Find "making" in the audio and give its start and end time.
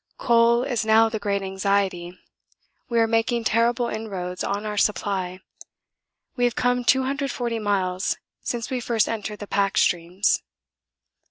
3.05-3.43